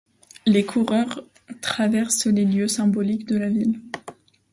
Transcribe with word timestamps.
Les 0.47 0.65
coureurs 0.65 1.21
traversent 1.61 2.25
les 2.25 2.43
lieux 2.43 2.67
symboliques 2.67 3.27
de 3.27 3.37
la 3.37 3.49
ville. 3.49 3.79